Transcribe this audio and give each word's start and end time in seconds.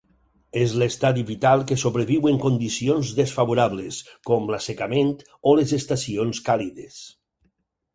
És 0.61 0.71
l'estadi 0.83 1.25
vital 1.27 1.65
que 1.73 1.77
sobreviu 1.81 2.25
en 2.33 2.41
condicions 2.47 3.13
desfavorables, 3.21 4.01
com 4.33 4.53
l'assecament 4.55 5.17
o 5.53 5.57
les 5.63 5.79
estacions 5.83 6.47
càlides. 6.53 7.03